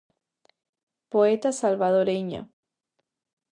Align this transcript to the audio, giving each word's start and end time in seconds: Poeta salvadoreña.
Poeta 1.11 1.49
salvadoreña. 1.61 2.41